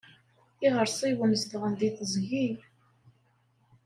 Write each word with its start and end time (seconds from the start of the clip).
Iɣersiwen 0.65 1.37
zedɣen 1.41 1.73
deg 1.79 1.93
teẓgi. 1.97 2.47